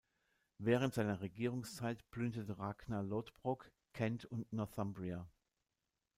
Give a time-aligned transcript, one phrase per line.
[0.57, 5.29] Während seiner Regierungszeit plünderte Ragnar Lodbrok Kent und Northumbria.